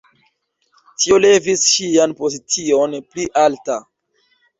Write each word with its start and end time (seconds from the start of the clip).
Tio 1.01 1.19
levis 1.25 1.65
ŝian 1.73 2.15
pozicion 2.21 2.97
pli 3.11 3.27
alta. 3.43 3.77